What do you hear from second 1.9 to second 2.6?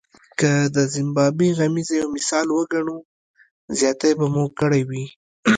یو مثال